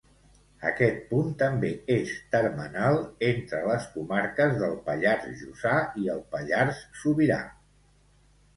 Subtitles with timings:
[0.67, 2.97] Aquest punt també és termenal
[3.29, 5.77] entre les comarques del Pallars Jussà
[6.07, 7.41] i el Pallars Sobirà.